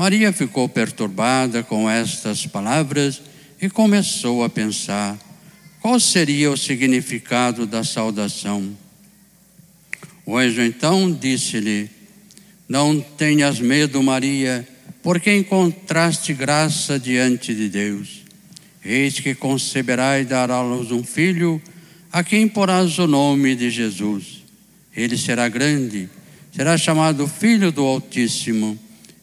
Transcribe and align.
Maria 0.00 0.32
ficou 0.32 0.66
perturbada 0.66 1.62
com 1.62 1.88
estas 1.88 2.46
palavras 2.46 3.20
e 3.60 3.68
começou 3.68 4.42
a 4.42 4.48
pensar: 4.48 5.18
qual 5.78 6.00
seria 6.00 6.50
o 6.50 6.56
significado 6.56 7.66
da 7.66 7.84
saudação? 7.84 8.74
O 10.24 10.38
anjo 10.38 10.62
então 10.62 11.12
disse-lhe: 11.12 11.90
Não 12.66 12.98
tenhas 12.98 13.60
medo, 13.60 14.02
Maria, 14.02 14.66
porque 15.02 15.36
encontraste 15.36 16.32
graça 16.32 16.98
diante 16.98 17.54
de 17.54 17.68
Deus. 17.68 18.22
Eis 18.82 19.20
que 19.20 19.34
conceberá 19.34 20.18
e 20.18 20.24
dará 20.24 20.54
à 20.54 20.62
um 20.62 21.04
filho, 21.04 21.60
a 22.10 22.24
quem 22.24 22.48
porás 22.48 22.98
o 22.98 23.06
nome 23.06 23.54
de 23.54 23.68
Jesus. 23.68 24.42
Ele 24.96 25.18
será 25.18 25.46
grande, 25.46 26.08
será 26.56 26.78
chamado 26.78 27.28
Filho 27.28 27.70
do 27.70 27.84
Altíssimo 27.84 28.78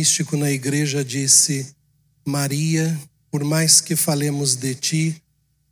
Místico 0.00 0.34
na 0.34 0.50
igreja 0.50 1.04
disse: 1.04 1.66
Maria, 2.24 2.98
por 3.30 3.44
mais 3.44 3.82
que 3.82 3.94
falemos 3.94 4.56
de 4.56 4.74
ti, 4.74 5.22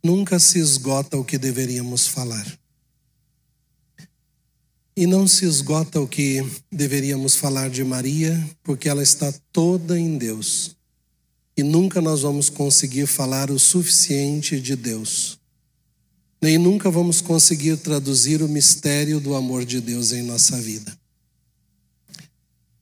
nunca 0.03 0.37
se 0.37 0.59
esgota 0.59 1.17
o 1.17 1.25
que 1.25 1.35
deveríamos 1.35 2.05
falar. 2.05 2.45
E 4.95 5.07
não 5.07 5.27
se 5.27 5.45
esgota 5.45 5.99
o 5.99 6.07
que 6.07 6.45
deveríamos 6.71 7.35
falar 7.35 7.71
de 7.71 7.83
Maria, 7.83 8.37
porque 8.61 8.87
ela 8.87 9.01
está 9.01 9.33
toda 9.51 9.99
em 9.99 10.15
Deus. 10.15 10.75
E 11.57 11.63
nunca 11.63 11.99
nós 11.99 12.21
vamos 12.21 12.51
conseguir 12.51 13.07
falar 13.07 13.49
o 13.49 13.57
suficiente 13.57 14.61
de 14.61 14.75
Deus. 14.75 15.39
Nem 16.39 16.59
nunca 16.59 16.91
vamos 16.91 17.19
conseguir 17.19 17.77
traduzir 17.77 18.43
o 18.43 18.47
mistério 18.47 19.19
do 19.19 19.33
amor 19.33 19.65
de 19.65 19.81
Deus 19.81 20.11
em 20.11 20.21
nossa 20.21 20.55
vida. 20.61 20.98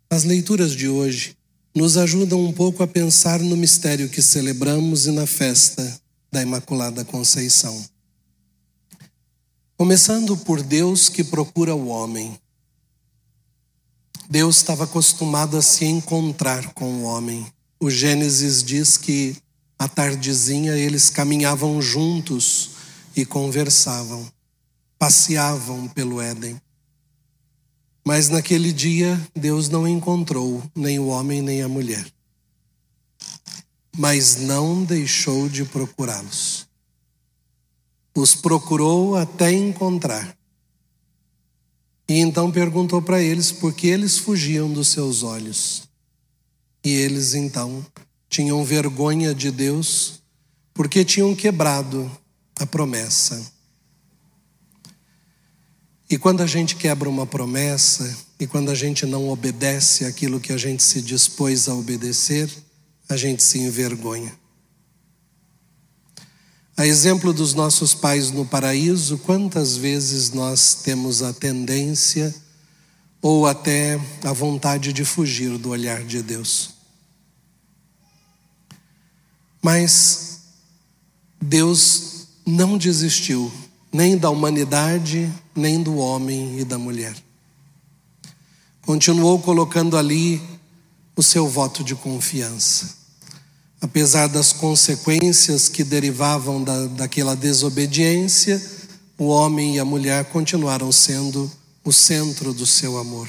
As 0.10 0.24
leituras 0.24 0.72
de 0.72 0.88
hoje 0.88 1.36
nos 1.76 1.98
ajudam 1.98 2.44
um 2.44 2.54
pouco 2.54 2.82
a 2.82 2.88
pensar 2.88 3.40
no 3.40 3.58
mistério 3.58 4.08
que 4.08 4.22
celebramos 4.22 5.06
e 5.06 5.12
na 5.12 5.28
festa 5.28 6.02
da 6.32 6.42
Imaculada 6.42 7.04
Conceição. 7.04 7.86
Começando 9.78 10.38
por 10.38 10.64
Deus 10.64 11.10
que 11.10 11.26
procura 11.26 11.76
o 11.76 11.88
homem. 11.88 12.40
Deus 14.30 14.58
estava 14.58 14.86
acostumado 14.86 15.58
a 15.58 15.62
se 15.62 15.86
encontrar 15.86 16.74
com 16.74 16.86
o 16.86 17.04
homem. 17.04 17.46
O 17.78 17.90
Gênesis 17.90 18.64
diz 18.64 18.96
que 18.96 19.36
à 19.78 19.90
tardezinha 19.90 20.74
eles 20.76 21.10
caminhavam 21.10 21.82
juntos 21.82 22.72
e 23.16 23.26
conversavam, 23.26 24.26
passeavam 24.98 25.88
pelo 25.90 26.22
Éden. 26.22 26.60
Mas 28.08 28.30
naquele 28.30 28.72
dia 28.72 29.20
Deus 29.36 29.68
não 29.68 29.86
encontrou 29.86 30.64
nem 30.74 30.98
o 30.98 31.08
homem 31.08 31.42
nem 31.42 31.62
a 31.62 31.68
mulher. 31.68 32.08
Mas 33.98 34.38
não 34.38 34.82
deixou 34.82 35.50
de 35.50 35.66
procurá-los. 35.66 36.66
Os 38.16 38.34
procurou 38.34 39.18
até 39.18 39.52
encontrar. 39.52 40.38
E 42.08 42.20
então 42.20 42.50
perguntou 42.50 43.02
para 43.02 43.22
eles 43.22 43.52
por 43.52 43.74
que 43.74 43.88
eles 43.88 44.18
fugiam 44.18 44.72
dos 44.72 44.88
seus 44.88 45.22
olhos. 45.22 45.84
E 46.86 46.90
eles 46.90 47.34
então 47.34 47.86
tinham 48.30 48.64
vergonha 48.64 49.36
de 49.36 49.52
Deus 49.52 50.24
porque 50.74 51.04
tinham 51.04 51.36
quebrado 51.36 52.10
a 52.58 52.66
promessa. 52.66 53.57
E 56.10 56.18
quando 56.18 56.42
a 56.42 56.48
gente 56.48 56.76
quebra 56.76 57.10
uma 57.10 57.26
promessa 57.26 58.18
e 58.40 58.48
quando 58.48 58.72
a 58.72 58.76
gente 58.76 59.06
não 59.06 59.30
obedece 59.30 60.06
aquilo 60.06 60.40
que 60.40 60.54
a 60.54 60.58
gente 60.58 60.82
se 60.82 61.02
dispôs 61.02 61.68
a 61.68 61.74
obedecer, 61.74 62.50
a 63.10 63.18
gente 63.18 63.44
se 63.44 63.60
envergonha. 63.60 64.34
A 66.78 66.86
exemplo 66.86 67.34
dos 67.34 67.54
nossos 67.54 67.94
pais 67.94 68.32
no 68.32 68.46
paraíso, 68.46 69.18
quantas 69.18 69.76
vezes 69.76 70.32
nós 70.32 70.76
temos 70.76 71.24
a 71.24 71.34
tendência 71.34 72.34
ou 73.22 73.48
até 73.48 74.00
a 74.24 74.32
vontade 74.32 74.94
de 74.94 75.04
fugir 75.04 75.58
do 75.58 75.70
olhar 75.70 76.04
de 76.04 76.22
Deus. 76.22 76.76
Mas 79.62 80.42
Deus 81.42 82.28
não 82.46 82.78
desistiu 82.78 83.52
nem 83.92 84.16
da 84.16 84.30
humanidade, 84.30 85.34
nem 85.58 85.82
do 85.82 85.98
homem 85.98 86.60
e 86.60 86.64
da 86.64 86.78
mulher. 86.78 87.16
Continuou 88.82 89.40
colocando 89.40 89.98
ali 89.98 90.42
o 91.16 91.24
seu 91.24 91.50
voto 91.50 91.84
de 91.84 91.96
confiança. 91.96 92.96
Apesar 93.82 94.28
das 94.28 94.54
consequências 94.54 95.68
que 95.68 95.84
derivavam 95.84 96.64
da, 96.64 96.88
daquela 96.88 97.36
desobediência, 97.36 98.62
o 99.18 99.26
homem 99.26 99.76
e 99.76 99.80
a 99.80 99.86
mulher 99.86 100.26
continuaram 100.26 100.92
sendo 100.92 101.52
o 101.84 101.92
centro 101.92 102.54
do 102.54 102.66
seu 102.66 102.98
amor. 102.98 103.28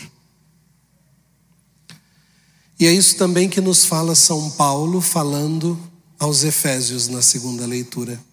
E 2.79 2.87
é 2.87 2.93
isso 2.93 3.17
também 3.17 3.49
que 3.49 3.61
nos 3.61 3.85
fala 3.85 4.15
São 4.15 4.51
Paulo, 4.51 5.01
falando 5.01 5.79
aos 6.19 6.45
Efésios 6.45 7.09
na 7.09 7.23
segunda 7.23 7.67
leitura. 7.67 8.28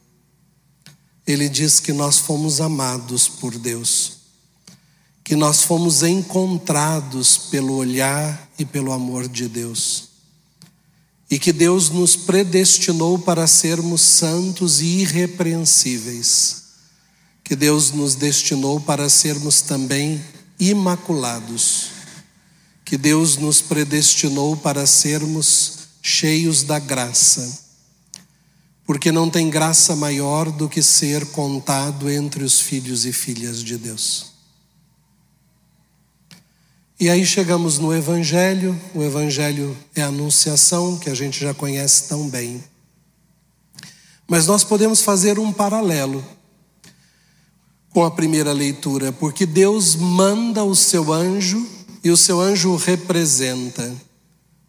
Ele 1.28 1.50
diz 1.50 1.80
que 1.80 1.92
nós 1.92 2.20
fomos 2.20 2.62
amados 2.62 3.28
por 3.28 3.58
Deus, 3.58 4.18
que 5.24 5.36
nós 5.36 5.64
fomos 5.64 6.04
encontrados 6.04 7.38
pelo 7.50 7.74
olhar 7.74 8.48
e 8.60 8.66
pelo 8.66 8.92
amor 8.92 9.28
de 9.28 9.48
Deus, 9.48 10.10
e 11.30 11.40
que 11.40 11.52
Deus 11.52 11.90
nos 11.90 12.16
predestinou 12.16 13.18
para 13.18 13.48
sermos 13.48 14.02
santos 14.02 14.82
e 14.82 15.00
irrepreensíveis, 15.00 16.64
que 17.44 17.56
Deus 17.56 17.92
nos 17.92 18.14
destinou 18.14 18.80
para 18.80 19.10
sermos 19.10 19.62
também 19.62 20.24
imaculados, 20.60 21.88
que 22.84 22.98
Deus 22.98 23.38
nos 23.38 23.62
predestinou 23.62 24.56
para 24.56 24.86
sermos 24.86 25.80
cheios 26.04 26.62
da 26.62 26.78
graça 26.78 27.65
porque 28.86 29.12
não 29.12 29.30
tem 29.30 29.50
graça 29.50 29.96
maior 29.96 30.52
do 30.52 30.70
que 30.70 30.82
ser 30.82 31.26
contado 31.32 32.10
entre 32.10 32.44
os 32.44 32.62
filhos 32.62 33.06
e 33.06 33.12
filhas 33.12 33.64
de 33.64 33.78
Deus. 33.78 34.34
E 37.00 37.10
aí 37.10 37.26
chegamos 37.26 37.80
no 37.80 37.94
Evangelho, 37.94 38.80
o 38.94 39.04
Evangelho 39.04 39.76
é 39.96 40.02
a 40.02 40.08
Anunciação, 40.08 40.98
que 40.98 41.10
a 41.10 41.16
gente 41.16 41.40
já 41.40 41.54
conhece 41.54 42.08
tão 42.08 42.30
bem. 42.30 42.64
Mas 44.28 44.46
nós 44.46 44.64
podemos 44.64 45.02
fazer 45.02 45.40
um 45.40 45.52
paralelo 45.52 46.24
com 47.90 48.04
a 48.06 48.12
primeira 48.12 48.54
leitura, 48.54 49.12
porque 49.12 49.46
Deus 49.46 49.96
manda 49.96 50.64
o 50.64 50.76
seu 50.76 51.12
anjo 51.12 51.68
e 52.04 52.12
o 52.12 52.18
seu 52.18 52.40
anjo 52.40 52.76
representa, 52.76 53.94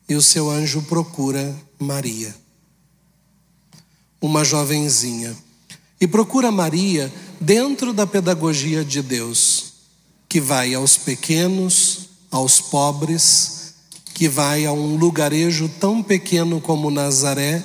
e 0.08 0.14
o 0.14 0.22
seu 0.22 0.50
anjo 0.50 0.82
procura 0.82 1.54
Maria 1.78 2.45
uma 4.20 4.44
jovenzinha. 4.44 5.36
E 6.00 6.06
procura 6.06 6.50
Maria 6.50 7.12
dentro 7.40 7.92
da 7.92 8.06
pedagogia 8.06 8.84
de 8.84 9.02
Deus, 9.02 9.72
que 10.28 10.40
vai 10.40 10.74
aos 10.74 10.96
pequenos, 10.96 12.08
aos 12.30 12.60
pobres, 12.60 13.74
que 14.14 14.28
vai 14.28 14.66
a 14.66 14.72
um 14.72 14.96
lugarejo 14.96 15.68
tão 15.80 16.02
pequeno 16.02 16.60
como 16.60 16.90
Nazaré 16.90 17.64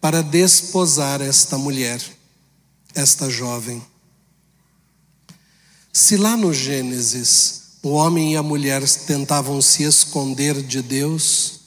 para 0.00 0.22
desposar 0.22 1.20
esta 1.20 1.56
mulher, 1.56 2.02
esta 2.94 3.30
jovem. 3.30 3.82
Se 5.92 6.16
lá 6.16 6.36
no 6.36 6.52
Gênesis 6.52 7.62
o 7.82 7.90
homem 7.90 8.32
e 8.32 8.36
a 8.36 8.42
mulher 8.42 8.82
tentavam 9.06 9.60
se 9.60 9.82
esconder 9.82 10.62
de 10.62 10.80
Deus, 10.80 11.60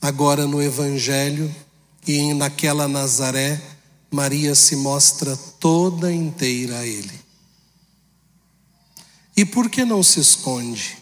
agora 0.00 0.46
no 0.46 0.62
Evangelho 0.62 1.54
e 2.08 2.32
naquela 2.32 2.88
Nazaré, 2.88 3.60
Maria 4.10 4.54
se 4.54 4.74
mostra 4.74 5.36
toda 5.36 6.10
inteira 6.10 6.78
a 6.78 6.86
Ele. 6.86 7.20
E 9.36 9.44
por 9.44 9.68
que 9.68 9.84
não 9.84 10.02
se 10.02 10.18
esconde? 10.18 10.96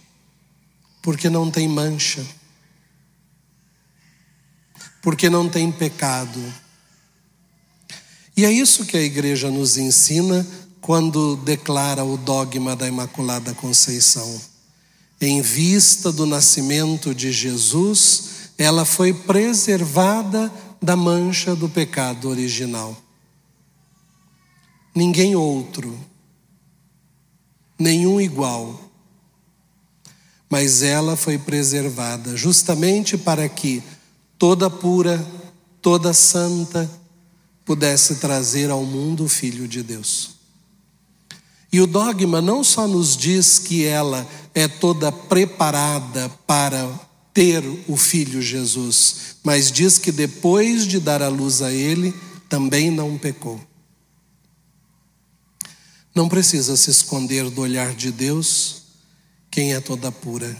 Porque 1.00 1.30
não 1.30 1.48
tem 1.48 1.68
mancha. 1.68 2.26
Porque 5.00 5.30
não 5.30 5.48
tem 5.48 5.70
pecado. 5.70 6.42
E 8.36 8.44
é 8.44 8.50
isso 8.50 8.84
que 8.84 8.96
a 8.96 9.00
igreja 9.00 9.48
nos 9.48 9.76
ensina 9.76 10.44
quando 10.80 11.36
declara 11.36 12.04
o 12.04 12.16
dogma 12.16 12.74
da 12.74 12.88
Imaculada 12.88 13.54
Conceição. 13.54 14.40
Em 15.20 15.40
vista 15.40 16.10
do 16.10 16.26
nascimento 16.26 17.14
de 17.14 17.30
Jesus, 17.30 18.50
ela 18.58 18.84
foi 18.84 19.14
preservada 19.14 20.52
da 20.86 20.94
mancha 20.94 21.56
do 21.56 21.68
pecado 21.68 22.28
original. 22.28 22.96
Ninguém 24.94 25.34
outro, 25.34 25.98
nenhum 27.76 28.20
igual, 28.20 28.88
mas 30.48 30.82
ela 30.82 31.16
foi 31.16 31.38
preservada 31.38 32.36
justamente 32.36 33.18
para 33.18 33.48
que 33.48 33.82
toda 34.38 34.70
pura, 34.70 35.26
toda 35.82 36.14
santa, 36.14 36.88
pudesse 37.64 38.20
trazer 38.20 38.70
ao 38.70 38.84
mundo 38.84 39.24
o 39.24 39.28
Filho 39.28 39.66
de 39.66 39.82
Deus. 39.82 40.36
E 41.72 41.80
o 41.80 41.86
dogma 41.88 42.40
não 42.40 42.62
só 42.62 42.86
nos 42.86 43.16
diz 43.16 43.58
que 43.58 43.84
ela 43.84 44.24
é 44.54 44.68
toda 44.68 45.10
preparada 45.10 46.28
para 46.46 46.88
ter 47.36 47.62
o 47.86 47.98
filho 47.98 48.40
Jesus, 48.40 49.36
mas 49.44 49.70
diz 49.70 49.98
que 49.98 50.10
depois 50.10 50.86
de 50.86 50.98
dar 50.98 51.20
a 51.20 51.28
luz 51.28 51.60
a 51.60 51.70
ele, 51.70 52.14
também 52.48 52.90
não 52.90 53.18
pecou. 53.18 53.60
Não 56.14 56.30
precisa 56.30 56.78
se 56.78 56.90
esconder 56.90 57.50
do 57.50 57.60
olhar 57.60 57.94
de 57.94 58.10
Deus 58.10 58.84
quem 59.50 59.74
é 59.74 59.80
toda 59.82 60.10
pura. 60.10 60.56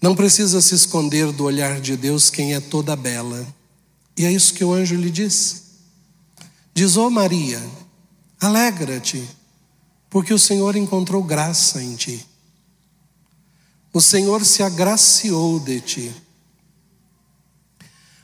Não 0.00 0.16
precisa 0.16 0.62
se 0.62 0.74
esconder 0.74 1.30
do 1.30 1.44
olhar 1.44 1.78
de 1.78 1.94
Deus 1.94 2.30
quem 2.30 2.54
é 2.54 2.60
toda 2.60 2.96
bela. 2.96 3.46
E 4.16 4.24
é 4.24 4.32
isso 4.32 4.54
que 4.54 4.64
o 4.64 4.72
anjo 4.72 4.94
lhe 4.94 5.10
diz. 5.10 5.72
Diz, 6.72 6.96
ô 6.96 7.08
oh 7.08 7.10
Maria, 7.10 7.62
alegra-te, 8.40 9.28
porque 10.08 10.32
o 10.32 10.38
Senhor 10.38 10.74
encontrou 10.74 11.22
graça 11.22 11.82
em 11.82 11.94
ti. 11.96 12.29
O 13.92 14.00
Senhor 14.00 14.44
se 14.44 14.62
agraciou 14.62 15.58
de 15.58 15.80
ti. 15.80 16.12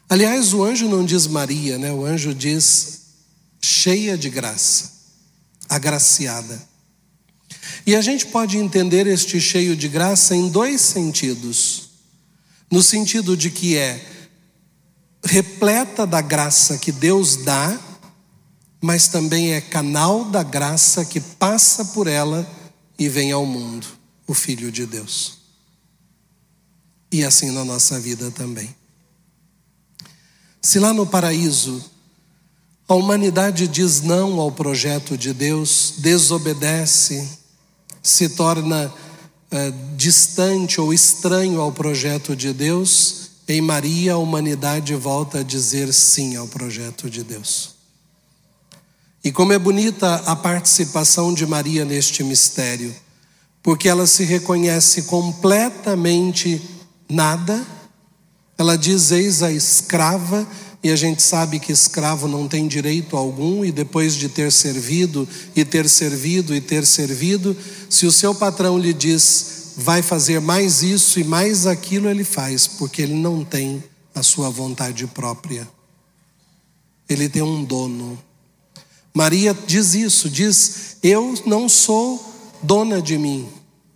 Aliás, 0.08 0.54
o 0.54 0.62
anjo 0.62 0.88
não 0.88 1.04
diz 1.04 1.26
Maria, 1.26 1.76
né? 1.76 1.90
O 1.90 2.04
anjo 2.04 2.32
diz 2.32 3.00
cheia 3.60 4.16
de 4.16 4.30
graça, 4.30 4.92
agraciada. 5.68 6.62
E 7.84 7.96
a 7.96 8.00
gente 8.00 8.26
pode 8.26 8.56
entender 8.56 9.08
este 9.08 9.40
cheio 9.40 9.74
de 9.74 9.88
graça 9.88 10.36
em 10.36 10.48
dois 10.48 10.80
sentidos. 10.80 11.88
No 12.70 12.80
sentido 12.80 13.36
de 13.36 13.50
que 13.50 13.76
é 13.76 14.04
repleta 15.24 16.06
da 16.06 16.20
graça 16.20 16.78
que 16.78 16.92
Deus 16.92 17.36
dá, 17.38 17.76
mas 18.80 19.08
também 19.08 19.54
é 19.54 19.60
canal 19.60 20.24
da 20.26 20.44
graça 20.44 21.04
que 21.04 21.20
passa 21.20 21.84
por 21.86 22.06
ela 22.06 22.48
e 22.96 23.08
vem 23.08 23.32
ao 23.32 23.44
mundo, 23.44 23.86
o 24.28 24.34
Filho 24.34 24.70
de 24.70 24.86
Deus 24.86 25.45
e 27.16 27.24
assim 27.24 27.50
na 27.50 27.64
nossa 27.64 27.98
vida 27.98 28.30
também. 28.30 28.74
Se 30.60 30.78
lá 30.78 30.92
no 30.92 31.06
paraíso 31.06 31.82
a 32.88 32.94
humanidade 32.94 33.66
diz 33.66 34.00
não 34.00 34.38
ao 34.40 34.52
projeto 34.52 35.18
de 35.18 35.32
Deus, 35.32 35.94
desobedece, 35.98 37.28
se 38.02 38.28
torna 38.28 38.92
é, 39.50 39.72
distante 39.96 40.80
ou 40.80 40.92
estranho 40.92 41.60
ao 41.60 41.72
projeto 41.72 42.36
de 42.36 42.52
Deus, 42.52 43.30
em 43.48 43.60
Maria 43.60 44.14
a 44.14 44.18
humanidade 44.18 44.94
volta 44.94 45.40
a 45.40 45.42
dizer 45.42 45.92
sim 45.92 46.36
ao 46.36 46.46
projeto 46.46 47.10
de 47.10 47.24
Deus. 47.24 47.74
E 49.22 49.32
como 49.32 49.52
é 49.52 49.58
bonita 49.58 50.16
a 50.26 50.36
participação 50.36 51.34
de 51.34 51.44
Maria 51.44 51.84
neste 51.84 52.22
mistério, 52.22 52.94
porque 53.62 53.88
ela 53.88 54.06
se 54.06 54.22
reconhece 54.22 55.02
completamente 55.02 56.75
nada. 57.08 57.66
Ela 58.58 58.76
diz: 58.76 59.10
Eis 59.10 59.42
a 59.42 59.52
escrava, 59.52 60.46
e 60.82 60.90
a 60.90 60.96
gente 60.96 61.22
sabe 61.22 61.58
que 61.58 61.72
escravo 61.72 62.28
não 62.28 62.46
tem 62.46 62.68
direito 62.68 63.16
algum, 63.16 63.64
e 63.64 63.72
depois 63.72 64.14
de 64.14 64.28
ter 64.28 64.52
servido, 64.52 65.28
e 65.54 65.64
ter 65.64 65.88
servido, 65.88 66.54
e 66.54 66.60
ter 66.60 66.86
servido, 66.86 67.56
se 67.90 68.06
o 68.06 68.12
seu 68.12 68.34
patrão 68.34 68.78
lhe 68.78 68.92
diz, 68.92 69.72
vai 69.76 70.00
fazer 70.00 70.40
mais 70.40 70.82
isso 70.82 71.20
e 71.20 71.24
mais 71.24 71.66
aquilo, 71.66 72.08
ele 72.08 72.24
faz, 72.24 72.66
porque 72.66 73.02
ele 73.02 73.14
não 73.14 73.44
tem 73.44 73.82
a 74.14 74.22
sua 74.22 74.48
vontade 74.48 75.06
própria. 75.06 75.68
Ele 77.08 77.28
tem 77.28 77.42
um 77.42 77.62
dono. 77.62 78.18
Maria 79.14 79.56
diz 79.66 79.94
isso, 79.94 80.28
diz: 80.28 80.96
Eu 81.02 81.34
não 81.46 81.68
sou 81.68 82.34
dona 82.62 83.00
de 83.00 83.18
mim, 83.18 83.48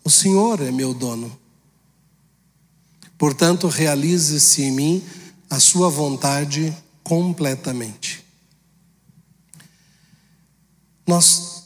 o 0.05 0.11
Senhor 0.11 0.61
é 0.61 0.71
meu 0.71 0.93
dono. 0.93 1.39
Portanto, 3.21 3.69
realize-se 3.69 4.63
em 4.63 4.73
mim 4.73 5.05
a 5.51 5.61
sua 5.61 5.91
vontade 5.91 6.75
completamente. 7.05 8.25
Nós, 11.07 11.65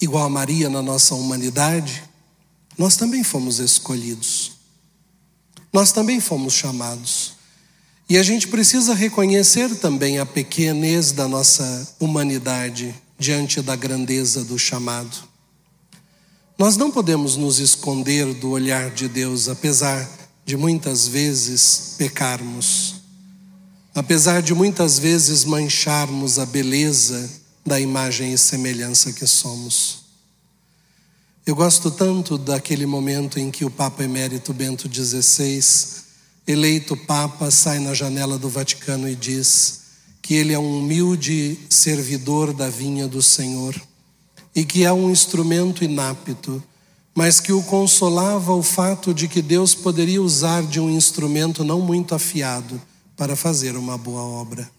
igual 0.00 0.24
a 0.24 0.30
Maria 0.30 0.70
na 0.70 0.80
nossa 0.80 1.14
humanidade, 1.14 2.02
nós 2.78 2.96
também 2.96 3.22
fomos 3.22 3.58
escolhidos. 3.58 4.52
Nós 5.70 5.92
também 5.92 6.20
fomos 6.20 6.54
chamados. 6.54 7.34
E 8.08 8.16
a 8.16 8.22
gente 8.22 8.48
precisa 8.48 8.94
reconhecer 8.94 9.76
também 9.76 10.20
a 10.20 10.24
pequenez 10.24 11.12
da 11.12 11.28
nossa 11.28 11.96
humanidade 12.00 12.94
diante 13.18 13.60
da 13.60 13.76
grandeza 13.76 14.42
do 14.42 14.58
chamado. 14.58 15.28
Nós 16.56 16.78
não 16.78 16.90
podemos 16.90 17.36
nos 17.36 17.58
esconder 17.58 18.32
do 18.32 18.48
olhar 18.48 18.90
de 18.90 19.06
Deus, 19.06 19.50
apesar 19.50 20.02
de 20.02 20.21
muitas 20.56 21.06
vezes 21.06 21.94
pecarmos, 21.96 22.96
apesar 23.94 24.42
de 24.42 24.54
muitas 24.54 24.98
vezes 24.98 25.44
mancharmos 25.44 26.38
a 26.38 26.46
beleza 26.46 27.30
da 27.64 27.80
imagem 27.80 28.32
e 28.32 28.38
semelhança 28.38 29.12
que 29.12 29.26
somos. 29.26 30.02
Eu 31.44 31.56
gosto 31.56 31.90
tanto 31.90 32.38
daquele 32.38 32.86
momento 32.86 33.38
em 33.38 33.50
que 33.50 33.64
o 33.64 33.70
Papa 33.70 34.04
Emérito 34.04 34.52
Bento 34.52 34.88
XVI, 34.92 35.60
eleito 36.46 36.96
Papa, 36.96 37.50
sai 37.50 37.78
na 37.80 37.94
janela 37.94 38.38
do 38.38 38.48
Vaticano 38.48 39.08
e 39.08 39.14
diz 39.14 39.80
que 40.22 40.34
ele 40.34 40.52
é 40.52 40.58
um 40.58 40.78
humilde 40.78 41.58
servidor 41.68 42.52
da 42.52 42.70
vinha 42.70 43.08
do 43.08 43.20
Senhor 43.20 43.74
e 44.54 44.64
que 44.64 44.84
é 44.84 44.92
um 44.92 45.10
instrumento 45.10 45.82
inapto, 45.82 46.62
mas 47.14 47.40
que 47.40 47.52
o 47.52 47.62
consolava 47.62 48.52
o 48.54 48.62
fato 48.62 49.12
de 49.12 49.28
que 49.28 49.42
Deus 49.42 49.74
poderia 49.74 50.22
usar 50.22 50.62
de 50.62 50.80
um 50.80 50.90
instrumento 50.90 51.62
não 51.62 51.80
muito 51.80 52.14
afiado 52.14 52.80
para 53.16 53.36
fazer 53.36 53.76
uma 53.76 53.98
boa 53.98 54.22
obra. 54.22 54.70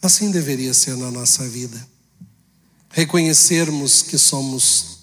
Assim 0.00 0.30
deveria 0.30 0.72
ser 0.72 0.96
na 0.96 1.10
nossa 1.10 1.48
vida. 1.48 1.88
Reconhecermos 2.90 4.02
que 4.02 4.16
somos 4.16 4.98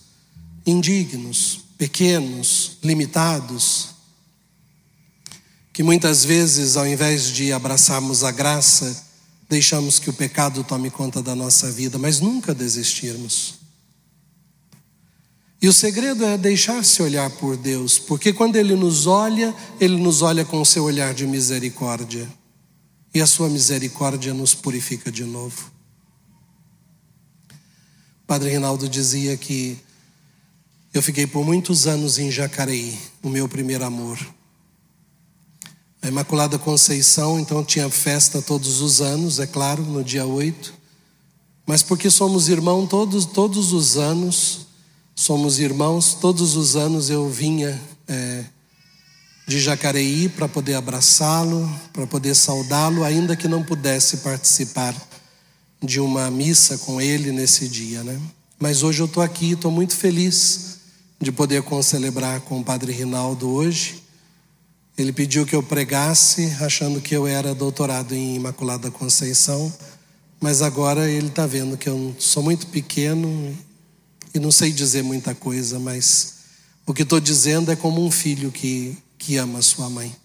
indignos, 0.66 1.62
pequenos, 1.78 2.78
limitados, 2.84 3.90
que 5.74 5.84
muitas 5.84 6.24
vezes, 6.24 6.78
ao 6.78 6.86
invés 6.86 7.32
de 7.32 7.52
abraçarmos 7.52 8.24
a 8.24 8.32
graça, 8.32 9.06
deixamos 9.50 10.00
que 10.00 10.10
o 10.10 10.14
pecado 10.14 10.64
tome 10.64 10.92
conta 10.92 11.22
da 11.22 11.36
nossa 11.36 11.72
vida, 11.72 11.98
mas 11.98 12.20
nunca 12.20 12.54
desistirmos. 12.54 13.61
E 15.62 15.68
o 15.68 15.74
segredo 15.74 16.26
é 16.26 16.38
deixar-se 16.40 17.04
olhar 17.04 17.30
por 17.30 17.56
Deus, 17.56 18.00
porque 18.00 18.34
quando 18.34 18.56
Ele 18.56 18.76
nos 18.76 19.06
olha, 19.06 19.54
Ele 19.80 19.96
nos 19.96 20.24
olha 20.24 20.44
com 20.44 20.60
o 20.60 20.66
seu 20.66 20.86
olhar 20.86 21.14
de 21.14 21.28
misericórdia. 21.28 22.28
E 23.14 23.22
a 23.22 23.28
sua 23.28 23.48
misericórdia 23.48 24.34
nos 24.34 24.56
purifica 24.56 25.12
de 25.12 25.24
novo. 25.24 25.72
Padre 28.26 28.50
Rinaldo 28.50 28.90
dizia 28.90 29.38
que 29.38 29.78
eu 30.94 31.04
fiquei 31.04 31.28
por 31.28 31.46
muitos 31.46 31.86
anos 31.86 32.18
em 32.18 32.32
Jacareí, 32.32 32.98
o 33.22 33.30
meu 33.30 33.48
primeiro 33.48 33.86
amor. 33.86 34.18
A 36.02 36.08
Imaculada 36.08 36.58
Conceição, 36.58 37.40
então, 37.40 37.64
tinha 37.64 37.88
festa 37.88 38.42
todos 38.42 38.82
os 38.82 39.00
anos, 39.00 39.40
é 39.40 39.46
claro, 39.46 39.84
no 39.84 40.04
dia 40.04 40.26
8. 40.26 40.74
Mas 41.68 41.84
porque 41.84 42.10
somos 42.10 42.50
irmãos 42.50 42.90
todos, 42.90 43.26
todos 43.26 43.74
os 43.74 43.98
anos, 43.98 44.61
somos 45.16 45.60
irmãos, 45.60 46.14
todos 46.14 46.56
os 46.56 46.76
anos 46.76 47.10
eu 47.10 47.30
vinha 47.30 47.80
é, 48.08 48.44
de 49.48 49.60
Jacareí 49.60 50.30
para 50.30 50.48
poder 50.48 50.76
abraçá-lo, 50.76 51.70
para 51.94 52.08
poder 52.08 52.36
saudá-lo, 52.36 53.04
ainda 53.04 53.36
que 53.36 53.48
não 53.48 53.64
pudesse 53.64 54.18
participar 54.18 54.96
de 55.84 56.00
uma 56.00 56.30
missa 56.30 56.78
com 56.80 57.02
ele 57.02 57.32
nesse 57.32 57.68
dia, 57.68 58.04
né? 58.04 58.20
Mas 58.60 58.84
hoje 58.84 59.02
eu 59.02 59.08
estou 59.08 59.24
aqui, 59.24 59.54
estou 59.54 59.72
muito 59.72 59.96
feliz 59.96 60.78
de 61.20 61.32
poder 61.32 61.64
concelebrar 61.64 62.42
com 62.42 62.60
o 62.60 62.64
Padre 62.64 62.92
Rinaldo 62.92 63.50
hoje 63.50 64.02
ele 65.02 65.14
pediu 65.14 65.46
que 65.46 65.56
eu 65.56 65.64
pregasse, 65.64 66.56
achando 66.60 67.02
que 67.02 67.16
eu 67.16 67.26
era 67.26 67.56
doutorado 67.56 68.14
em 68.14 68.36
Imaculada 68.36 68.92
Conceição, 68.92 69.74
mas 70.40 70.62
agora 70.62 71.10
ele 71.10 71.28
está 71.28 71.48
vendo 71.48 71.78
que 71.78 71.90
eu 71.90 72.16
sou 72.20 72.44
muito 72.44 72.68
pequeno 72.68 73.58
e 74.34 74.40
não 74.40 74.52
sei 74.52 74.72
dizer 74.72 75.04
muita 75.04 75.36
coisa, 75.36 75.80
mas 75.80 76.36
o 76.86 76.94
que 76.94 77.04
estou 77.04 77.20
dizendo 77.20 77.72
é 77.72 77.76
como 77.76 78.06
um 78.06 78.12
filho 78.12 78.52
que, 78.52 78.98
que 79.18 79.38
ama 79.38 79.62
sua 79.62 79.90
mãe. 79.90 80.16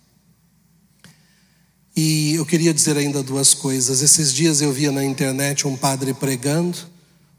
E 1.97 2.35
eu 2.35 2.45
queria 2.45 2.75
dizer 2.75 2.97
ainda 2.97 3.23
duas 3.23 3.55
coisas. 3.55 4.03
Esses 4.03 4.33
dias 4.33 4.61
eu 4.61 4.73
via 4.73 4.93
na 4.93 5.05
internet 5.05 5.67
um 5.67 5.77
padre 5.77 6.13
pregando, 6.13 6.77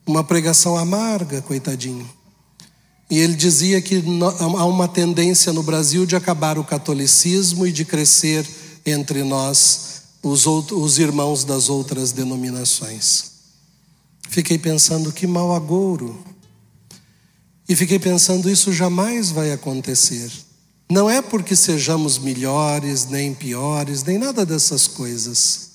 uma 0.05 0.23
pregação 0.23 0.75
amarga, 0.75 1.41
coitadinho. 1.41 2.09
E 3.09 3.19
ele 3.19 3.35
dizia 3.35 3.81
que 3.81 4.03
há 4.39 4.65
uma 4.65 4.87
tendência 4.87 5.53
no 5.53 5.63
Brasil 5.63 6.05
de 6.05 6.15
acabar 6.15 6.57
o 6.57 6.63
catolicismo 6.63 7.65
e 7.65 7.71
de 7.71 7.85
crescer 7.85 8.45
entre 8.85 9.23
nós 9.23 10.01
os, 10.23 10.45
outros, 10.45 10.81
os 10.81 10.99
irmãos 10.99 11.43
das 11.43 11.69
outras 11.69 12.11
denominações. 12.11 13.31
Fiquei 14.29 14.57
pensando 14.57 15.11
que 15.11 15.25
mau 15.25 15.55
agouro. 15.55 16.19
E 17.67 17.75
fiquei 17.75 17.99
pensando, 17.99 18.49
isso 18.49 18.71
jamais 18.71 19.29
vai 19.29 19.51
acontecer. 19.51 20.31
Não 20.89 21.09
é 21.09 21.21
porque 21.21 21.55
sejamos 21.55 22.17
melhores, 22.17 23.05
nem 23.07 23.33
piores, 23.33 24.03
nem 24.03 24.17
nada 24.17 24.45
dessas 24.45 24.87
coisas, 24.87 25.71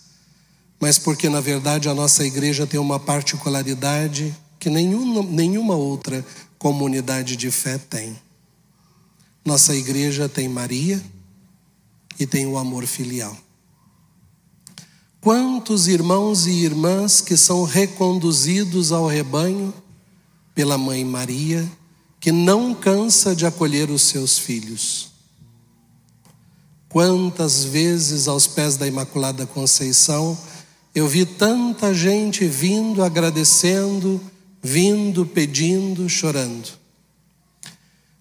mas 0.80 0.98
porque, 0.98 1.28
na 1.28 1.40
verdade, 1.40 1.88
a 1.88 1.94
nossa 1.94 2.24
igreja 2.24 2.66
tem 2.66 2.80
uma 2.80 2.98
particularidade 2.98 4.34
que 4.58 4.70
nenhuma, 4.70 5.22
nenhuma 5.22 5.74
outra 5.74 6.24
comunidade 6.58 7.36
de 7.36 7.50
fé 7.50 7.76
tem. 7.76 8.16
Nossa 9.44 9.74
igreja 9.74 10.28
tem 10.28 10.48
Maria 10.48 11.02
e 12.18 12.26
tem 12.26 12.46
o 12.46 12.56
amor 12.56 12.86
filial. 12.86 13.36
Quantos 15.20 15.88
irmãos 15.88 16.46
e 16.46 16.50
irmãs 16.50 17.20
que 17.20 17.36
são 17.36 17.64
reconduzidos 17.64 18.92
ao 18.92 19.06
rebanho 19.06 19.74
pela 20.54 20.78
mãe 20.78 21.04
Maria, 21.04 21.70
que 22.22 22.32
não 22.32 22.74
cansa 22.74 23.36
de 23.36 23.44
acolher 23.44 23.90
os 23.90 24.00
seus 24.00 24.38
filhos. 24.38 25.10
Quantas 26.88 27.64
vezes 27.64 28.26
aos 28.28 28.46
pés 28.46 28.78
da 28.78 28.86
Imaculada 28.86 29.44
Conceição 29.44 30.38
eu 30.94 31.06
vi 31.06 31.26
tanta 31.26 31.92
gente 31.92 32.46
vindo 32.46 33.02
agradecendo 33.02 34.18
vindo, 34.62 35.26
pedindo, 35.26 36.08
chorando. 36.08 36.68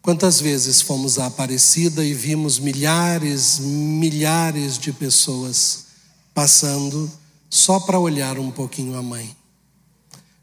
Quantas 0.01 0.41
vezes 0.41 0.81
fomos 0.81 1.20
à 1.20 1.27
Aparecida 1.27 2.03
e 2.03 2.13
vimos 2.13 2.58
milhares, 2.58 3.60
milhares 3.60 4.79
de 4.79 4.91
pessoas 4.91 5.86
passando 6.34 7.12
só 7.48 7.79
para 7.79 8.00
olhar 8.00 8.39
um 8.39 8.50
pouquinho 8.50 8.98
a 8.98 9.03
mãe 9.03 9.36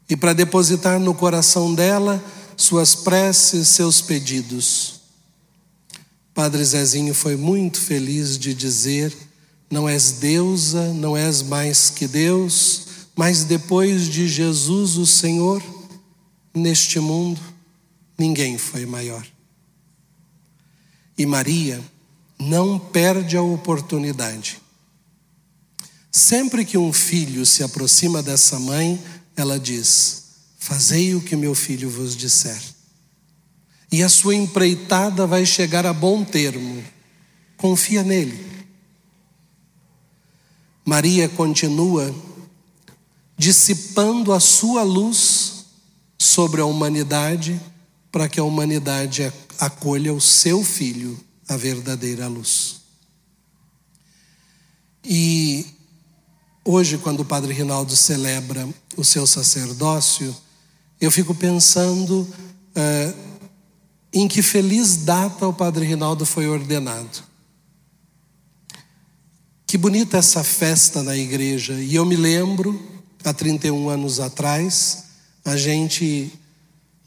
e 0.09 0.15
para 0.15 0.31
depositar 0.31 0.99
no 0.99 1.13
coração 1.13 1.75
dela 1.75 2.23
suas 2.59 2.93
preces, 2.93 3.69
seus 3.69 4.01
pedidos. 4.01 4.99
Padre 6.33 6.63
Zezinho 6.63 7.13
foi 7.13 7.37
muito 7.37 7.79
feliz 7.79 8.37
de 8.37 8.53
dizer: 8.53 9.15
Não 9.71 9.87
és 9.87 10.11
deusa, 10.11 10.93
não 10.93 11.15
és 11.15 11.41
mais 11.41 11.89
que 11.89 12.05
Deus, 12.05 12.87
mas 13.15 13.45
depois 13.45 14.09
de 14.09 14.27
Jesus, 14.27 14.97
o 14.97 15.05
Senhor 15.05 15.63
neste 16.53 16.99
mundo, 16.99 17.39
ninguém 18.17 18.57
foi 18.57 18.85
maior. 18.85 19.25
E 21.17 21.25
Maria 21.25 21.81
não 22.37 22.77
perde 22.77 23.37
a 23.37 23.41
oportunidade. 23.41 24.61
Sempre 26.11 26.65
que 26.65 26.77
um 26.77 26.91
filho 26.91 27.45
se 27.45 27.63
aproxima 27.63 28.21
dessa 28.21 28.59
mãe, 28.59 29.01
ela 29.33 29.57
diz: 29.57 30.28
Fazei 30.59 31.15
o 31.15 31.21
que 31.21 31.37
meu 31.37 31.55
filho 31.55 31.89
vos 31.89 32.15
disser. 32.17 32.61
E 33.89 34.03
a 34.03 34.09
sua 34.09 34.35
empreitada 34.35 35.25
vai 35.25 35.45
chegar 35.45 35.85
a 35.85 35.93
bom 35.93 36.23
termo. 36.23 36.83
Confia 37.55 38.03
nele. 38.03 38.45
Maria 40.85 41.29
continua 41.29 42.13
dissipando 43.37 44.33
a 44.33 44.39
sua 44.39 44.83
luz 44.83 45.65
sobre 46.17 46.59
a 46.59 46.65
humanidade, 46.65 47.59
para 48.11 48.27
que 48.27 48.39
a 48.39 48.43
humanidade 48.43 49.31
acolha 49.57 50.13
o 50.13 50.19
seu 50.19 50.63
filho, 50.63 51.17
a 51.47 51.55
verdadeira 51.55 52.27
luz. 52.27 52.81
E 55.05 55.65
hoje, 56.65 56.97
quando 56.97 57.21
o 57.21 57.25
Padre 57.25 57.53
Rinaldo 57.53 57.95
celebra 57.95 58.67
o 58.97 59.05
seu 59.05 59.25
sacerdócio, 59.25 60.35
eu 60.99 61.11
fico 61.11 61.33
pensando 61.33 62.27
é, 62.75 63.13
em 64.13 64.27
que 64.27 64.41
feliz 64.41 64.97
data 64.97 65.47
o 65.47 65.53
Padre 65.53 65.85
Rinaldo 65.85 66.25
foi 66.25 66.47
ordenado. 66.47 67.23
Que 69.65 69.77
bonita 69.77 70.17
essa 70.17 70.43
festa 70.43 71.03
na 71.03 71.15
igreja. 71.15 71.73
E 71.73 71.95
eu 71.95 72.05
me 72.05 72.15
lembro 72.15 72.81
há 73.23 73.31
31 73.31 73.89
anos 73.89 74.19
atrás, 74.19 75.05
a 75.45 75.55
gente 75.55 76.31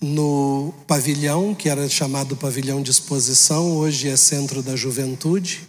no 0.00 0.74
pavilhão, 0.86 1.54
que 1.54 1.68
era 1.68 1.88
chamado 1.88 2.36
Pavilhão 2.36 2.82
de 2.82 2.90
Exposição, 2.90 3.76
hoje 3.76 4.08
é 4.08 4.16
Centro 4.16 4.62
da 4.62 4.74
Juventude. 4.74 5.68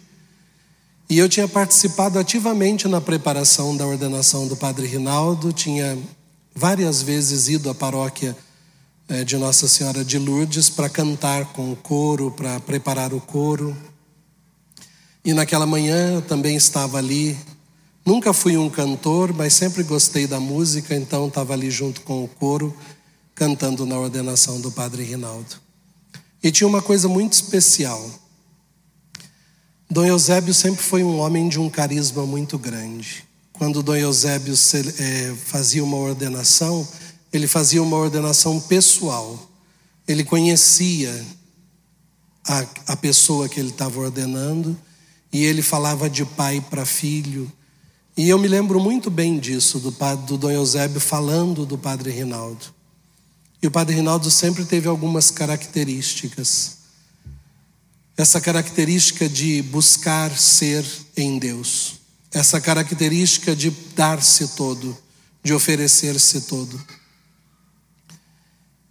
E 1.08 1.18
eu 1.18 1.28
tinha 1.28 1.46
participado 1.46 2.18
ativamente 2.18 2.88
na 2.88 3.00
preparação 3.00 3.76
da 3.76 3.86
ordenação 3.86 4.48
do 4.48 4.56
Padre 4.56 4.86
Rinaldo, 4.86 5.52
tinha 5.52 5.96
várias 6.54 7.02
vezes 7.02 7.48
ido 7.48 7.68
à 7.68 7.74
paróquia 7.74 8.36
eh, 9.08 9.24
de 9.24 9.36
Nossa 9.36 9.66
Senhora 9.66 10.04
de 10.04 10.18
Lourdes 10.18 10.70
para 10.70 10.88
cantar 10.88 11.46
com 11.52 11.72
o 11.72 11.76
coro, 11.76 12.30
para 12.30 12.60
preparar 12.60 13.12
o 13.12 13.20
coro. 13.20 13.76
E 15.24 15.34
naquela 15.34 15.66
manhã 15.66 16.14
eu 16.14 16.22
também 16.22 16.54
estava 16.54 16.98
ali. 16.98 17.36
Nunca 18.06 18.32
fui 18.32 18.56
um 18.56 18.70
cantor, 18.70 19.32
mas 19.32 19.54
sempre 19.54 19.82
gostei 19.82 20.26
da 20.26 20.38
música, 20.38 20.94
então 20.94 21.26
estava 21.26 21.54
ali 21.54 21.70
junto 21.70 22.02
com 22.02 22.22
o 22.22 22.28
coro 22.28 22.74
cantando 23.34 23.84
na 23.84 23.98
ordenação 23.98 24.60
do 24.60 24.70
Padre 24.70 25.02
Rinaldo. 25.02 25.56
E 26.42 26.52
tinha 26.52 26.68
uma 26.68 26.82
coisa 26.82 27.08
muito 27.08 27.32
especial. 27.32 28.08
Dom 29.90 30.04
Eusébio 30.04 30.54
sempre 30.54 30.82
foi 30.82 31.02
um 31.02 31.18
homem 31.18 31.48
de 31.48 31.58
um 31.58 31.68
carisma 31.68 32.24
muito 32.24 32.58
grande. 32.58 33.24
Quando 33.54 33.84
Dom 33.84 33.94
Eusébio 33.94 34.52
é, 34.98 35.34
fazia 35.46 35.82
uma 35.82 35.96
ordenação, 35.96 36.86
ele 37.32 37.46
fazia 37.46 37.82
uma 37.82 37.96
ordenação 37.96 38.60
pessoal. 38.60 39.50
Ele 40.06 40.24
conhecia 40.24 41.24
a, 42.44 42.66
a 42.88 42.96
pessoa 42.96 43.48
que 43.48 43.58
ele 43.58 43.70
estava 43.70 43.98
ordenando 44.00 44.76
e 45.32 45.44
ele 45.44 45.62
falava 45.62 46.10
de 46.10 46.24
pai 46.24 46.60
para 46.68 46.84
filho. 46.84 47.50
E 48.16 48.28
eu 48.28 48.38
me 48.38 48.48
lembro 48.48 48.80
muito 48.80 49.08
bem 49.08 49.38
disso, 49.38 49.78
do, 49.78 49.90
do 50.26 50.36
Dom 50.36 50.50
Eusébio 50.50 51.00
falando 51.00 51.64
do 51.64 51.78
Padre 51.78 52.10
Rinaldo. 52.10 52.66
E 53.62 53.66
o 53.68 53.70
Padre 53.70 53.94
Rinaldo 53.94 54.30
sempre 54.32 54.64
teve 54.64 54.88
algumas 54.88 55.30
características. 55.30 56.78
Essa 58.16 58.40
característica 58.40 59.28
de 59.28 59.62
buscar 59.62 60.36
ser 60.36 60.84
em 61.16 61.38
Deus. 61.38 62.03
Essa 62.34 62.60
característica 62.60 63.56
de 63.56 63.70
dar-se 63.70 64.48
todo, 64.48 64.94
de 65.42 65.54
oferecer-se 65.54 66.42
todo. 66.42 66.78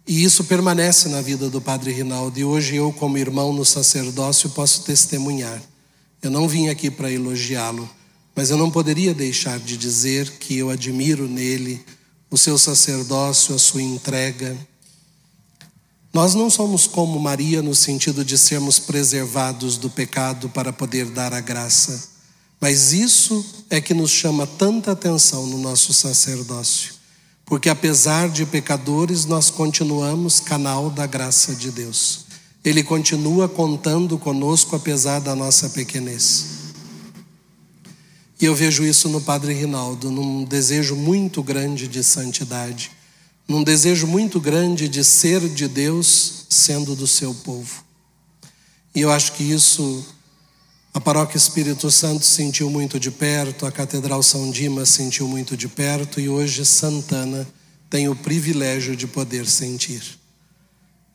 E 0.06 0.24
isso 0.24 0.44
permanece 0.44 1.08
na 1.08 1.20
vida 1.20 1.48
do 1.48 1.60
Padre 1.60 1.92
Rinaldo. 1.92 2.38
E 2.38 2.44
hoje 2.44 2.76
eu, 2.76 2.92
como 2.92 3.16
irmão 3.16 3.52
no 3.52 3.64
sacerdócio, 3.64 4.50
posso 4.50 4.82
testemunhar. 4.82 5.62
Eu 6.22 6.30
não 6.30 6.48
vim 6.48 6.68
aqui 6.68 6.90
para 6.90 7.10
elogiá-lo, 7.10 7.88
mas 8.34 8.50
eu 8.50 8.56
não 8.56 8.70
poderia 8.70 9.14
deixar 9.14 9.58
de 9.58 9.76
dizer 9.76 10.38
que 10.38 10.56
eu 10.56 10.70
admiro 10.70 11.28
nele 11.28 11.84
o 12.30 12.36
seu 12.38 12.58
sacerdócio, 12.58 13.54
a 13.54 13.58
sua 13.58 13.82
entrega. 13.82 14.56
Nós 16.12 16.34
não 16.34 16.48
somos 16.48 16.86
como 16.86 17.18
Maria 17.18 17.60
no 17.60 17.74
sentido 17.74 18.24
de 18.24 18.36
sermos 18.36 18.78
preservados 18.78 19.76
do 19.76 19.90
pecado 19.90 20.48
para 20.48 20.72
poder 20.72 21.06
dar 21.06 21.32
a 21.32 21.40
graça, 21.40 22.13
mas 22.64 22.94
isso 22.94 23.44
é 23.68 23.78
que 23.78 23.92
nos 23.92 24.10
chama 24.10 24.46
tanta 24.46 24.92
atenção 24.92 25.46
no 25.46 25.58
nosso 25.58 25.92
sacerdócio, 25.92 26.94
porque 27.44 27.68
apesar 27.68 28.30
de 28.30 28.46
pecadores, 28.46 29.26
nós 29.26 29.50
continuamos 29.50 30.40
canal 30.40 30.88
da 30.88 31.06
graça 31.06 31.54
de 31.54 31.70
Deus. 31.70 32.24
Ele 32.64 32.82
continua 32.82 33.50
contando 33.50 34.16
conosco 34.16 34.74
apesar 34.74 35.18
da 35.18 35.36
nossa 35.36 35.68
pequenez. 35.68 36.46
E 38.40 38.46
eu 38.46 38.54
vejo 38.54 38.82
isso 38.82 39.10
no 39.10 39.20
Padre 39.20 39.52
Rinaldo, 39.52 40.10
num 40.10 40.42
desejo 40.42 40.96
muito 40.96 41.42
grande 41.42 41.86
de 41.86 42.02
santidade, 42.02 42.90
num 43.46 43.62
desejo 43.62 44.06
muito 44.06 44.40
grande 44.40 44.88
de 44.88 45.04
ser 45.04 45.46
de 45.50 45.68
Deus, 45.68 46.46
sendo 46.48 46.96
do 46.96 47.06
seu 47.06 47.34
povo. 47.34 47.84
E 48.94 49.02
eu 49.02 49.10
acho 49.10 49.32
que 49.32 49.44
isso 49.44 50.02
a 50.94 51.00
Paróquia 51.00 51.36
Espírito 51.36 51.90
Santo 51.90 52.24
sentiu 52.24 52.70
muito 52.70 53.00
de 53.00 53.10
perto, 53.10 53.66
a 53.66 53.72
Catedral 53.72 54.22
São 54.22 54.48
Dimas 54.52 54.90
sentiu 54.90 55.26
muito 55.26 55.56
de 55.56 55.66
perto 55.66 56.20
e 56.20 56.28
hoje 56.28 56.64
Santana 56.64 57.44
tem 57.90 58.08
o 58.08 58.14
privilégio 58.14 58.94
de 58.94 59.08
poder 59.08 59.44
sentir. 59.44 60.02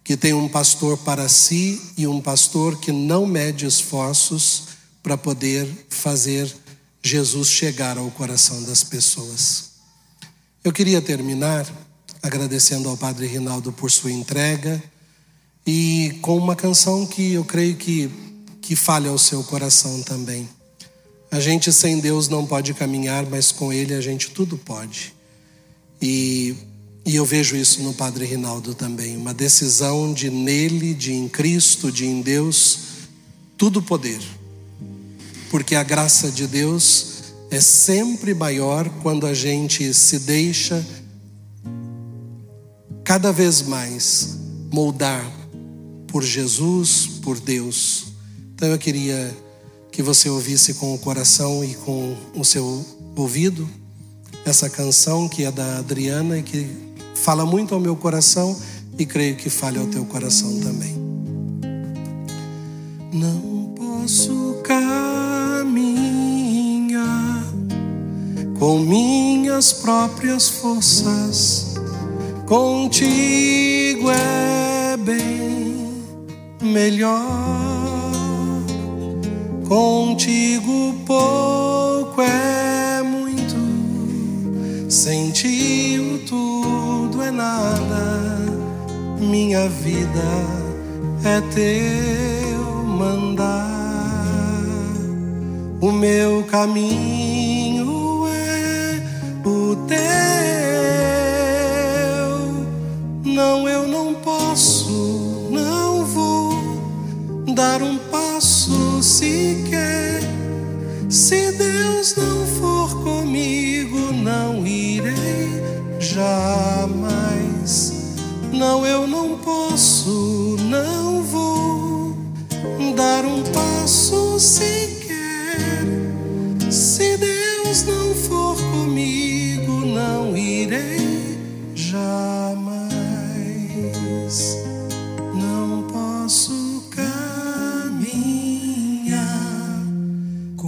Que 0.04 0.18
tem 0.18 0.34
um 0.34 0.50
pastor 0.50 0.98
para 0.98 1.30
si 1.30 1.82
e 1.98 2.06
um 2.06 2.20
pastor 2.20 2.78
que 2.78 2.92
não 2.92 3.26
mede 3.26 3.65
esforços 3.65 4.63
para 5.02 5.18
poder 5.18 5.65
fazer 5.89 6.54
Jesus 7.02 7.48
chegar 7.48 7.98
ao 7.98 8.12
coração 8.12 8.62
das 8.63 8.84
pessoas. 8.84 9.70
Eu 10.62 10.74
queria 10.74 11.02
terminar 11.02 11.65
agradecendo 12.22 12.89
ao 12.89 12.98
Padre 12.98 13.28
Rinaldo 13.28 13.72
por 13.72 13.89
sua 13.89 14.12
entrega 14.12 14.84
e 15.65 16.18
com 16.22 16.38
uma 16.38 16.56
canção 16.56 17.06
que 17.06 17.34
eu 17.34 17.46
creio 17.46 17.78
que, 17.78 18.10
que 18.69 18.75
falha 18.75 19.10
ao 19.10 19.17
seu 19.17 19.43
coração 19.43 20.03
também. 20.03 20.47
A 21.32 21.39
gente 21.39 21.73
sem 21.73 21.99
Deus 21.99 22.27
não 22.27 22.45
pode 22.45 22.75
caminhar, 22.75 23.25
mas 23.25 23.51
com 23.51 23.73
Ele 23.73 23.95
a 23.95 24.01
gente 24.01 24.29
tudo 24.29 24.60
pode. 24.60 25.12
E, 25.99 26.55
e 27.03 27.15
eu 27.15 27.25
vejo 27.25 27.55
isso 27.55 27.82
no 27.82 27.95
Padre 27.95 28.25
Rinaldo 28.25 28.75
também, 28.75 29.17
uma 29.17 29.34
decisão 29.34 30.13
de 30.13 30.29
nele, 30.29 30.93
de 30.93 31.12
em 31.12 31.27
Cristo, 31.27 31.91
de 31.91 32.05
em 32.05 32.21
Deus, 32.21 32.82
tudo 33.58 33.82
poder 33.82 34.21
porque 35.49 35.75
a 35.75 35.82
graça 35.82 36.32
de 36.32 36.45
Deus 36.45 37.23
é 37.49 37.60
sempre 37.60 38.36
maior 38.36 38.88
quando 39.01 39.25
a 39.25 39.34
gente 39.34 39.91
se 39.95 40.19
deixa 40.19 40.86
cada 43.03 43.32
vez 43.32 43.63
mais 43.63 44.38
moldar 44.71 45.25
por 46.08 46.23
Jesus, 46.23 47.08
por 47.23 47.39
Deus. 47.39 48.09
Então 48.60 48.67
eu 48.67 48.78
queria 48.78 49.34
que 49.89 50.04
você 50.04 50.30
ouvisse 50.30 50.74
com 50.74 50.93
o 50.93 51.00
coração 51.00 51.63
e 51.63 51.76
com 51.76 52.13
o 52.36 52.43
seu 52.43 52.86
ouvido 53.15 53.69
essa 54.43 54.69
canção 54.69 55.30
que 55.30 55.45
é 55.45 55.52
da 55.52 55.78
Adriana 55.78 56.38
e 56.38 56.43
que 56.43 56.67
fala 57.15 57.45
muito 57.45 57.74
ao 57.74 57.80
meu 57.80 57.95
coração 57.95 58.54
e 58.98 59.06
creio 59.06 59.38
que 59.38 59.50
fale 59.50 59.80
ao 59.80 59.88
teu 59.88 60.04
coração 60.04 60.60
também. 60.60 60.93
Não 63.13 63.74
posso 63.78 64.60
cair 64.62 65.00
com 68.60 68.80
minhas 68.80 69.72
próprias 69.72 70.50
forças. 70.50 71.76
Contigo 72.45 74.12
é 74.12 74.98
bem 74.98 76.04
melhor. 76.62 77.68
Contigo 79.69 80.95
pouco 81.05 82.19
é 82.21 83.03
muito. 83.03 83.55
Sem 84.89 85.29
ti 85.29 85.99
o 85.99 86.17
tudo 86.27 87.21
é 87.21 87.29
nada. 87.29 88.39
Minha 89.19 89.69
vida 89.69 90.25
é 91.23 91.39
teu 91.53 92.84
mandar. 92.84 93.69
O 95.79 95.91
meu 95.91 96.43
caminho 96.45 97.99
o 99.45 99.75
teu. 99.88 99.99
Não, 103.23 103.69
eu 103.69 103.88
não 103.88 104.15
posso, 104.15 105.47
não 105.51 106.05
vou 106.05 106.53
dar 107.53 107.82
um 107.82 107.97
sequer. 109.19 110.21
Se 111.10 111.51
Deus 111.51 111.68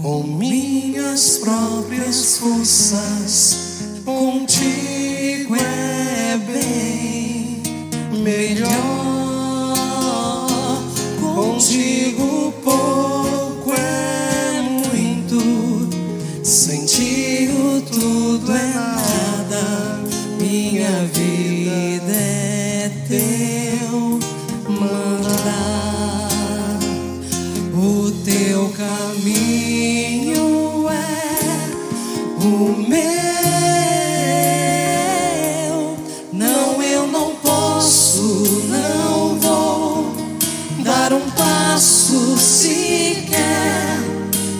com 0.01 0.23
minhas 0.23 1.37
próprias 1.37 2.37
forças. 2.37 4.01
Contigo 4.03 5.55
é 5.55 6.37
bem 6.37 7.61
melhor. 8.23 8.71
Contigo 11.19 12.00
dar 41.11 41.15
um 41.15 41.29
passo 41.31 42.37
sequer. 42.37 43.99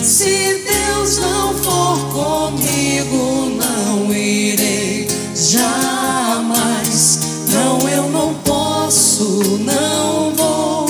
Se 0.01 0.65
Deus 0.67 1.17
não 1.19 1.53
for 1.55 1.97
comigo, 2.11 3.51
não 3.55 4.13
irei 4.13 5.07
jamais. 5.33 7.19
Não, 7.53 7.87
eu 7.89 8.09
não 8.09 8.33
posso, 8.43 9.59
não 9.59 10.33
vou 10.35 10.87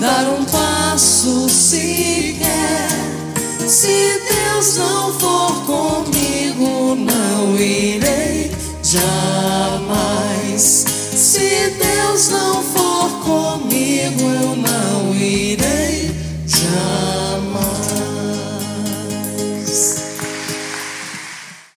dar 0.00 0.26
um 0.28 0.44
passo 0.44 1.48
sequer. 1.48 2.88
Se 3.68 4.20
Deus 4.28 4.76
não 4.76 5.12
for 5.12 5.52
comigo, 5.66 6.96
não 6.96 7.56
irei 7.56 8.50
jamais. 8.82 10.04
Se 11.14 11.70
Deus 11.78 12.30
não 12.30 12.62
for 12.62 13.10
comigo, 13.22 13.73
will 14.10 14.56
My 14.56 14.73